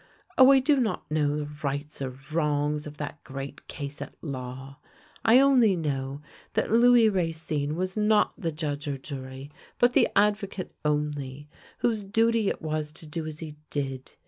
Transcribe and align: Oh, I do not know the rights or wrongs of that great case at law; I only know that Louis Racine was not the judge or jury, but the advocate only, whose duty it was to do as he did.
Oh, 0.35 0.51
I 0.51 0.57
do 0.59 0.77
not 0.77 1.11
know 1.11 1.37
the 1.37 1.49
rights 1.61 2.01
or 2.01 2.17
wrongs 2.33 2.87
of 2.87 2.97
that 2.97 3.23
great 3.23 3.67
case 3.67 4.01
at 4.01 4.15
law; 4.23 4.79
I 5.23 5.39
only 5.39 5.75
know 5.75 6.23
that 6.55 6.71
Louis 6.71 7.07
Racine 7.07 7.75
was 7.75 7.95
not 7.95 8.33
the 8.35 8.51
judge 8.51 8.87
or 8.87 8.97
jury, 8.97 9.51
but 9.77 9.93
the 9.93 10.09
advocate 10.15 10.71
only, 10.83 11.49
whose 11.81 12.03
duty 12.03 12.49
it 12.49 12.63
was 12.63 12.91
to 12.93 13.05
do 13.05 13.27
as 13.27 13.41
he 13.41 13.57
did. 13.69 14.15